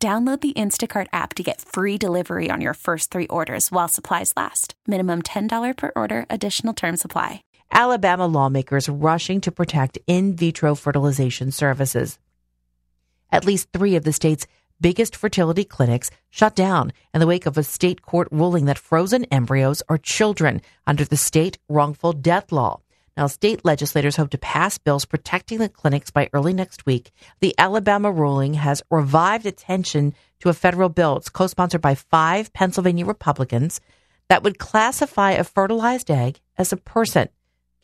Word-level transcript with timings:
Download 0.00 0.40
the 0.40 0.52
Instacart 0.52 1.08
app 1.12 1.34
to 1.34 1.42
get 1.42 1.60
free 1.60 1.98
delivery 1.98 2.50
on 2.52 2.60
your 2.60 2.74
first 2.74 3.10
three 3.10 3.26
orders 3.26 3.72
while 3.72 3.88
supplies 3.88 4.32
last. 4.36 4.74
Minimum 4.86 5.22
$10 5.22 5.76
per 5.76 5.90
order, 5.96 6.24
additional 6.30 6.72
term 6.72 6.96
supply. 6.96 7.42
Alabama 7.72 8.26
lawmakers 8.26 8.88
rushing 8.88 9.40
to 9.40 9.50
protect 9.50 9.98
in 10.06 10.36
vitro 10.36 10.76
fertilization 10.76 11.50
services. 11.50 12.16
At 13.32 13.44
least 13.44 13.72
three 13.72 13.96
of 13.96 14.04
the 14.04 14.12
state's 14.12 14.46
biggest 14.80 15.16
fertility 15.16 15.64
clinics 15.64 16.12
shut 16.30 16.54
down 16.54 16.92
in 17.12 17.18
the 17.18 17.26
wake 17.26 17.46
of 17.46 17.58
a 17.58 17.64
state 17.64 18.02
court 18.02 18.28
ruling 18.30 18.66
that 18.66 18.78
frozen 18.78 19.24
embryos 19.32 19.82
are 19.88 19.98
children 19.98 20.62
under 20.86 21.04
the 21.04 21.16
state 21.16 21.58
wrongful 21.68 22.12
death 22.12 22.52
law. 22.52 22.80
Now, 23.18 23.26
state 23.26 23.64
legislators 23.64 24.14
hope 24.14 24.30
to 24.30 24.38
pass 24.38 24.78
bills 24.78 25.04
protecting 25.04 25.58
the 25.58 25.68
clinics 25.68 26.12
by 26.12 26.30
early 26.32 26.52
next 26.52 26.86
week. 26.86 27.10
The 27.40 27.52
Alabama 27.58 28.12
ruling 28.12 28.54
has 28.54 28.80
revived 28.92 29.44
attention 29.44 30.14
to 30.38 30.50
a 30.50 30.54
federal 30.54 30.88
bill. 30.88 31.16
It's 31.16 31.28
co 31.28 31.48
sponsored 31.48 31.80
by 31.80 31.96
five 31.96 32.52
Pennsylvania 32.52 33.04
Republicans 33.04 33.80
that 34.28 34.44
would 34.44 34.60
classify 34.60 35.32
a 35.32 35.42
fertilized 35.42 36.12
egg 36.12 36.38
as 36.56 36.72
a 36.72 36.76
person. 36.76 37.28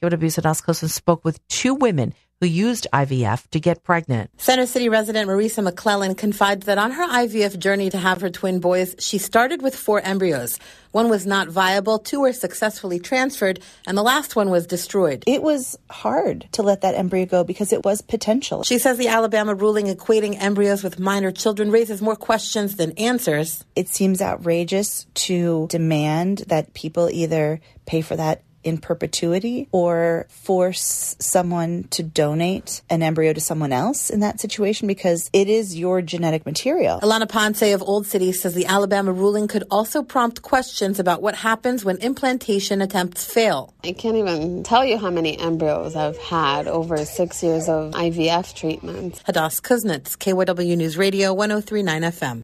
Kyoto 0.00 0.17
Busanowskosin 0.19 0.89
spoke 0.89 1.25
with 1.25 1.44
two 1.48 1.75
women 1.75 2.14
who 2.41 2.47
used 2.47 2.87
IVF 2.93 3.49
to 3.51 3.61
get 3.61 3.83
pregnant. 3.83 4.31
Center 4.41 4.67
City 4.67 4.89
resident 4.89 5.29
Marisa 5.29 5.63
McClellan 5.63 6.15
confides 6.15 6.67
that 6.67 6.79
on 6.79 6.91
her 6.93 7.07
IVF 7.07 7.59
journey 7.59 7.91
to 7.91 7.99
have 7.99 8.21
her 8.21 8.31
twin 8.31 8.61
boys, 8.61 8.95
she 8.99 9.19
started 9.19 9.63
with 9.63 9.75
four 9.75 10.01
embryos. 10.01 10.59
One 10.93 11.09
was 11.09 11.27
not 11.27 11.49
viable, 11.49 11.99
two 11.99 12.21
were 12.21 12.33
successfully 12.33 12.99
transferred, 13.01 13.61
and 13.87 13.99
the 13.99 14.03
last 14.03 14.37
one 14.37 14.51
was 14.51 14.67
destroyed. 14.67 15.25
It 15.27 15.43
was 15.43 15.77
hard 15.91 16.49
to 16.53 16.62
let 16.62 16.83
that 16.83 16.95
embryo 16.95 17.27
go 17.27 17.45
because 17.45 17.73
it 17.73 17.85
was 17.85 18.01
potential. 18.01 18.62
She 18.62 18.79
says 18.79 18.99
the 18.99 19.09
Alabama 19.09 19.55
ruling 19.55 19.87
equating 19.87 20.41
embryos 20.41 20.85
with 20.85 21.01
minor 21.01 21.33
children 21.33 21.71
raises 21.71 22.01
more 22.01 22.15
questions 22.15 22.77
than 22.77 22.93
answers. 22.93 23.65
It 23.75 23.89
seems 23.89 24.23
outrageous 24.23 25.07
to 25.15 25.67
demand 25.69 26.45
that 26.49 26.75
people 26.75 27.11
either 27.11 27.61
pay 27.87 28.01
for 28.01 28.17
that 28.17 28.43
in 28.65 28.79
perpetuity 28.79 29.69
or 29.73 30.27
force 30.29 31.17
someone 31.19 31.84
to 31.91 32.03
donate 32.03 32.83
an 32.91 33.03
embryo 33.03 33.33
to 33.33 33.41
someone 33.41 33.73
else 33.73 34.11
in 34.11 34.21
that 34.21 34.41
situation 34.41 34.89
because 34.89 35.31
it 35.33 35.48
is 35.48 35.79
your 35.79 36.03
genetic 36.03 36.47
material. 36.47 37.01
Alana 37.01 37.29
Ponce 37.29 37.62
of 37.75 37.83
Old 37.83 38.06
City 38.06 38.33
says 38.33 38.55
the 38.55 38.67
Alabama 38.67 39.12
ruling 39.12 39.48
could 39.48 39.65
also 39.71 40.03
prompt 40.03 40.43
questions 40.43 40.98
about 40.98 41.23
what 41.23 41.34
happens 41.34 41.84
when 41.84 41.97
implantation 41.98 42.81
attempts 42.81 43.25
fail. 43.25 43.75
I 43.84 43.93
can't 43.93 44.17
even 44.17 44.62
tell 44.62 44.84
you 44.84 44.99
how 44.99 45.11
many 45.11 45.39
embryos 45.39 45.97
I've 45.97 46.19
had 46.19 46.67
over 46.69 47.05
six 47.05 47.43
years 47.43 47.69
of 47.69 47.93
IVF 47.93 48.55
treatment. 48.55 49.23
Hadas 49.27 49.61
Kuznits, 49.61 50.17
KYW 50.17 50.77
News 50.77 50.97
Radio 50.97 51.34
1039 51.34 52.03
FM. 52.03 52.44